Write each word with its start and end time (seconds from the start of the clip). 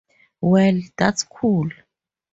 Well, 0.41 0.81
that's 0.97 1.21
cool! 1.21 1.69